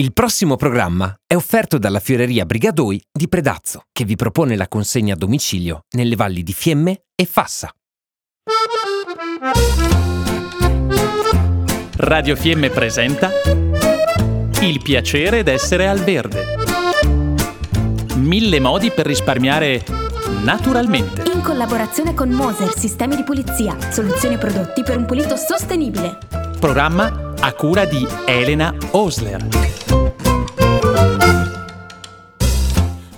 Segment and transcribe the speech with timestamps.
[0.00, 5.12] Il prossimo programma è offerto dalla Fioreria Brigadoi di Predazzo, che vi propone la consegna
[5.12, 7.70] a domicilio nelle valli di Fiemme e Fassa.
[11.96, 13.30] Radio Fiemme presenta
[14.62, 16.46] Il piacere d'essere al verde.
[18.14, 19.84] Mille modi per risparmiare
[20.42, 21.30] naturalmente.
[21.30, 26.16] In collaborazione con Moser Sistemi di Pulizia, soluzioni e prodotti per un pulito sostenibile.
[26.58, 29.46] Programma a cura di Elena Osler.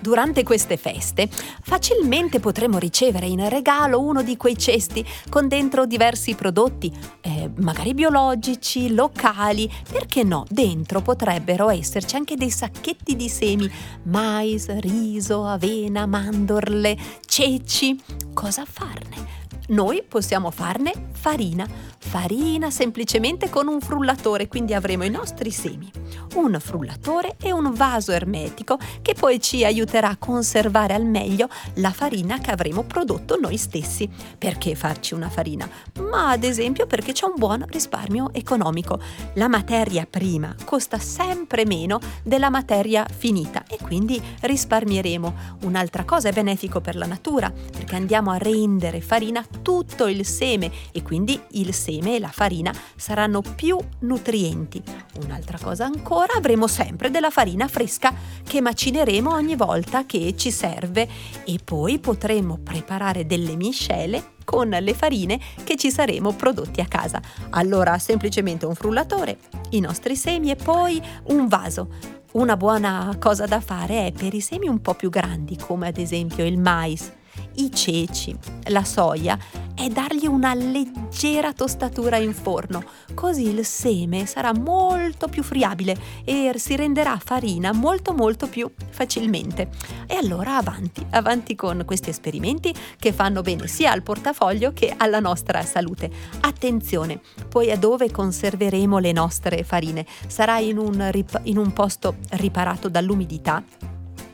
[0.00, 6.34] Durante queste feste facilmente potremo ricevere in regalo uno di quei cesti con dentro diversi
[6.34, 10.44] prodotti, eh, magari biologici, locali, perché no?
[10.48, 13.70] Dentro potrebbero esserci anche dei sacchetti di semi,
[14.04, 17.96] mais, riso, avena, mandorle, ceci.
[18.32, 19.37] Cosa farne?
[19.68, 21.68] Noi possiamo farne farina,
[21.98, 25.90] farina semplicemente con un frullatore, quindi avremo i nostri semi,
[26.34, 31.90] un frullatore e un vaso ermetico che poi ci aiuterà a conservare al meglio la
[31.90, 34.08] farina che avremo prodotto noi stessi.
[34.36, 35.68] Perché farci una farina?
[36.10, 39.00] Ma ad esempio perché c'è un buon risparmio economico.
[39.34, 45.34] La materia prima costa sempre meno della materia finita e quindi risparmieremo.
[45.62, 50.70] Un'altra cosa è benefico per la natura perché andiamo a rendere farina tutto il seme
[50.92, 54.82] e quindi il seme e la farina saranno più nutrienti.
[55.24, 61.08] Un'altra cosa ancora, avremo sempre della farina fresca che macineremo ogni volta che ci serve
[61.44, 67.20] e poi potremo preparare delle miscele con le farine che ci saremo prodotti a casa.
[67.50, 69.38] Allora semplicemente un frullatore,
[69.70, 71.90] i nostri semi e poi un vaso.
[72.32, 75.98] Una buona cosa da fare è per i semi un po' più grandi, come ad
[75.98, 77.12] esempio il mais,
[77.56, 78.36] i ceci,
[78.68, 79.38] la soia,
[79.78, 82.82] è dargli una leggera tostatura in forno,
[83.14, 89.70] così il seme sarà molto più friabile e si renderà farina molto molto più facilmente.
[90.08, 95.20] E allora avanti, avanti con questi esperimenti che fanno bene sia al portafoglio che alla
[95.20, 96.10] nostra salute.
[96.40, 100.04] Attenzione, poi a dove conserveremo le nostre farine?
[100.26, 103.62] Sarà in un, rip- in un posto riparato dall'umidità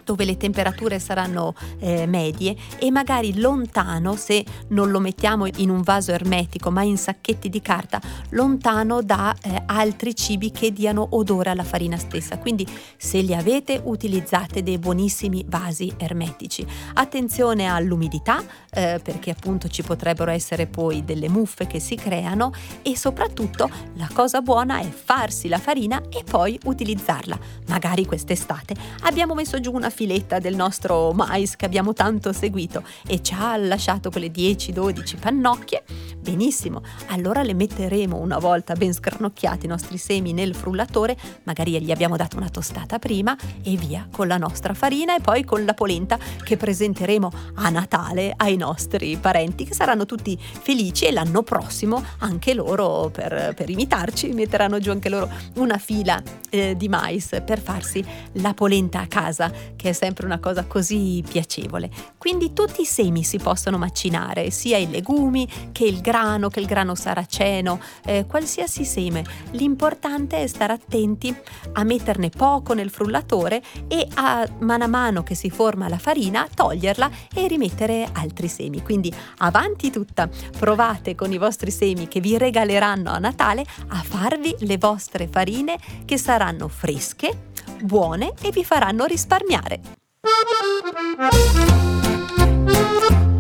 [0.05, 5.83] dove le temperature saranno eh, medie e magari lontano, se non lo mettiamo in un
[5.83, 8.01] vaso ermetico ma in sacchetti di carta,
[8.31, 12.39] lontano da eh, altri cibi che diano odore alla farina stessa.
[12.39, 12.67] Quindi
[12.97, 16.67] se li avete utilizzate dei buonissimi vasi ermetici.
[16.95, 22.97] Attenzione all'umidità eh, perché appunto ci potrebbero essere poi delle muffe che si creano e
[22.97, 27.39] soprattutto la cosa buona è farsi la farina e poi utilizzarla.
[27.69, 33.23] Magari quest'estate abbiamo messo giù una filetta del nostro mais che abbiamo tanto seguito e
[33.23, 35.85] ci ha lasciato quelle 10-12 pannocchie,
[36.25, 41.91] benissimo, allora le metteremo una volta ben scranocchiati i nostri semi nel frullatore, magari gli
[41.93, 45.75] abbiamo dato una tostata prima e via con la nostra farina e poi con la
[45.75, 52.03] polenta che presenteremo a Natale ai nostri parenti che saranno tutti felici e l'anno prossimo
[52.21, 57.61] anche loro per, per imitarci metteranno giù anche loro una fila eh, di mais per
[57.61, 58.03] farsi
[58.33, 61.91] la polenta a casa che è sempre una cosa così piacevole.
[62.17, 66.67] Quindi tutti i semi si possono macinare, sia i legumi che il grano, che il
[66.67, 69.25] grano saraceno, eh, qualsiasi seme.
[69.53, 71.35] L'importante è stare attenti
[71.73, 76.47] a metterne poco nel frullatore e a mano a mano che si forma la farina
[76.53, 78.81] toglierla e rimettere altri semi.
[78.81, 84.55] Quindi avanti tutta, provate con i vostri semi che vi regaleranno a Natale a farvi
[84.61, 87.51] le vostre farine che saranno fresche
[87.81, 89.81] buone e vi faranno risparmiare.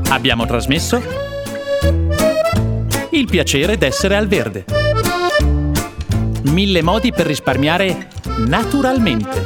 [0.08, 1.33] Abbiamo trasmesso
[3.14, 4.64] Il piacere d'essere al verde.
[6.46, 8.08] Mille modi per risparmiare
[8.38, 9.38] naturalmente.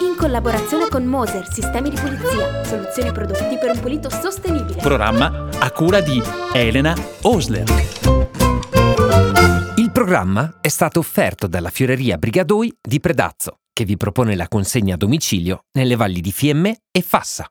[0.00, 4.82] In collaborazione con Moser Sistemi di Pulizia, soluzioni e prodotti per un pulito sostenibile.
[4.82, 6.20] Programma a cura di
[6.52, 7.64] Elena Osler.
[9.76, 14.96] Il programma è stato offerto dalla Fioreria Brigadoi di Predazzo che vi propone la consegna
[14.96, 17.48] a domicilio nelle valli di Fiemme e Fassa.